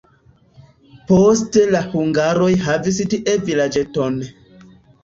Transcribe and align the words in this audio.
Poste 1.11 1.67
la 1.75 1.83
hungaroj 1.93 2.51
havis 2.65 3.01
tie 3.13 3.39
vilaĝeton. 3.53 4.23